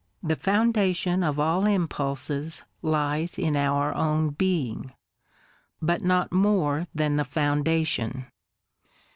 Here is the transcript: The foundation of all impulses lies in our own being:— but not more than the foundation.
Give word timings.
The 0.23 0.33
foundation 0.35 1.23
of 1.23 1.39
all 1.39 1.67
impulses 1.67 2.63
lies 2.81 3.37
in 3.37 3.55
our 3.55 3.93
own 3.93 4.29
being:— 4.31 4.93
but 5.89 6.01
not 6.01 6.31
more 6.31 6.87
than 6.95 7.17
the 7.17 7.23
foundation. 7.23 8.25